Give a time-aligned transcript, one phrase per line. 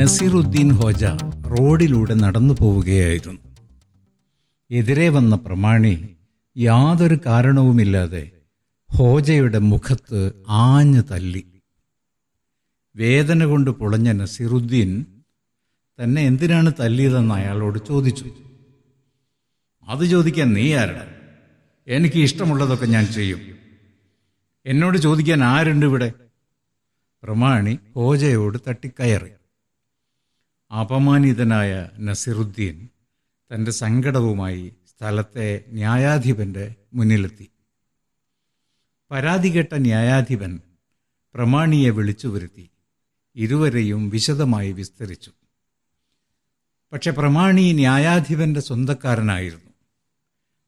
[0.00, 1.04] Nasiruddin Hodja
[1.50, 3.40] റോഡിലൂടെ നടന്നു പോവുകയായിരുന്നു.
[4.70, 6.16] എതിരെ വന്ന പ്രമാണി
[6.56, 8.30] യാതൊരു കാരണവുമില്ലാതെ
[8.96, 11.44] ഹോജയുടെ മുഖത്ത് ആഞ്ഞു തല്ലി.
[12.96, 15.04] വേദന കൊണ്ട് പൊളഞ്ഞ നസീറുദ്ദീൻ
[16.02, 18.30] തന്നെ എന്തിനാണ് തല്ലിയതെന്ന് അയാളോട് ചോദിച്ചു.
[19.88, 20.96] അത് ചോദിക്കാൻ നീ ആരട
[21.86, 23.40] എനിക്ക് ഇഷ്ടമുള്ളതൊക്കെ ഞാൻ ചെയ്യും.
[24.66, 26.12] എന്നോട് ചോദിക്കാൻ ആരുണ്ട് ഇവിടെ?
[27.22, 29.39] പ്രമാണി ഹോജയോട് തട്ടിക്കയറി.
[30.70, 32.88] അപമാനിതനായ നസിറുദ്ദീൻ
[33.54, 37.50] തന്റെ സങ്കടവുമായി സ്ഥലത്തെ ന്യായാധിപന്റെ മുന്നിലെത്തി.
[39.10, 40.60] പരാതി കേട്ട ന്യായാധിപൻ
[41.34, 42.70] പ്രമാണിയെ വിളിച്ചു വരുത്തി
[43.34, 45.32] ഇരുവരെയും വിശദമായി വിസ്തരിച്ചു.
[46.92, 49.70] പക്ഷെ പ്രമാണി ന്യായാധിപന്റെ സ്വന്തക്കാരനായിരുന്നു.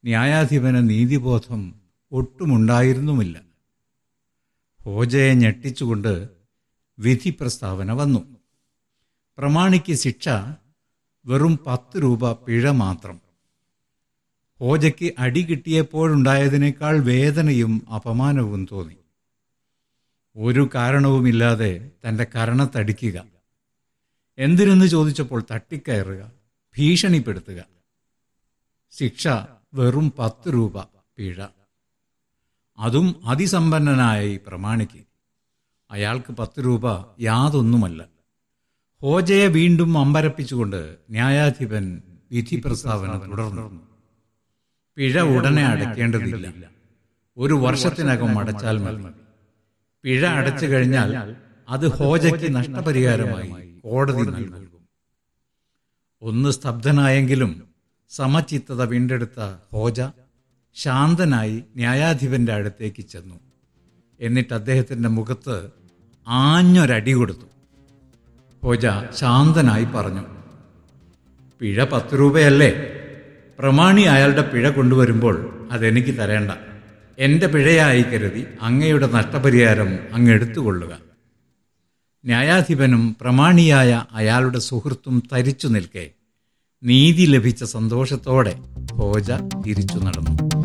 [0.04, 1.80] ന്യായാധിപന് നീതിബോധം
[2.12, 3.42] ഒട്ടുമുണ്ടായിരുന്നുമില്ല.
[4.82, 6.28] ഹോജയെ ഞെട്ടിച്ചുകൊണ്ട്
[6.98, 8.41] വിധി പ്രസ്താവന വന്നു.
[9.38, 10.28] പ്രമാണിക്ക് ശിക്ഷ
[11.26, 13.20] വെറും പത്ത് രൂപ പിഴ മാത്രം.
[14.60, 18.96] ഓജയ്ക്ക് അടി കിട്ടിയപ്പോഴുണ്ടായതിനേക്കാൾ വേദനയും അപമാനവും തോന്നി.
[20.36, 23.24] ഒരു കാരണവുമില്ലാതെ തന്റെ കരണത്തടിക്കുക
[24.38, 26.32] എന്തിനെന്ന് ചോദിച്ചപ്പോൾ തട്ടിക്കയറുക
[26.78, 27.64] ഭീഷണിപ്പെടുത്തുക.
[28.90, 29.28] ശിക്ഷ
[29.74, 30.82] വെറും പത്ത് രൂപ
[31.16, 31.46] പിഴ.
[32.78, 35.04] അതും അതിസമ്പന്നനായി പ്രമാണിക്ക്.
[35.90, 36.82] അയാൾക്ക് പത്ത് രൂപ
[37.20, 38.11] യാതൊന്നുമല്ല.
[39.02, 43.88] ഹോജയെ വീണ്ടും അമ്പരപ്പിച്ചുകൊണ്ട് ന്യായാധിപൻ വിധി പ്രസ്താവന തുടർന്നു.
[44.96, 46.70] പിഴ ഉടനെ അടയ്ക്കേണ്ടതില്ല.
[47.36, 49.12] ഒരു വർഷത്തിനകം അടച്ചാൽ മതി.
[50.02, 51.36] പിഴ അടച്ചു കഴിഞ്ഞാൽ
[51.68, 54.86] അത് ഹോജയ്ക്ക് നഷ്ടപരിഹാരമായി കോടതി നൽകും.
[56.22, 57.68] ഒന്ന് സ്തബ്ധനായെങ്കിലും
[58.10, 59.40] സമചിത്തത വീണ്ടെടുത്ത
[59.72, 60.00] ഹോജ
[60.74, 63.40] ശാന്തനായി ന്യായാധിപന്റെ അടുത്തേക്ക് ചെന്നു.
[64.20, 65.70] എന്നിട്ട് അദ്ദേഹത്തിന്റെ മുഖത്ത്
[66.28, 67.46] ആഞ്ഞൊരടി കൊടുത്തു.
[68.64, 70.20] ഹോജ ശാന്തനായി പറഞ്ഞു.
[71.60, 72.70] പിഴ പത്ത് രൂപയല്ലേ?
[73.58, 76.50] പ്രമാണി അയാളുടെ പിഴ കൊണ്ടുവരുമ്പോൾ അതെനിക്ക് തരേണ്ട.
[77.18, 80.98] എന്റെ പിഴയായി കരുതി അങ്ങയുടെ നഷ്ടപരിഹാരം അങ്ങ് എടുത്തുകൊള്ളുക.
[82.24, 86.10] ന്യായാധിപനും പ്രമാണിയായ അയാളുടെ സുഹൃത്തും തരിച്ചു നിൽക്കെ.
[86.82, 88.56] നീതി ലഭിച്ച സന്തോഷത്തോടെ
[88.92, 89.30] ഭോജ
[89.66, 90.61] തിരിച്ചു നടന്നു.